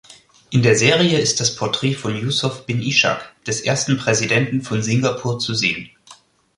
In 0.49 0.63
der 0.63 0.75
Serie 0.75 1.19
ist 1.19 1.41
das 1.41 1.55
Porträt 1.55 1.93
von 1.93 2.15
Yusof 2.19 2.65
bin 2.65 2.81
Ishak, 2.81 3.23
des 3.45 3.61
ersten 3.61 3.97
Präsidenten 3.97 4.63
von 4.63 4.81
Singapur, 4.81 5.37
zu 5.37 5.53
sehen. 5.53 5.91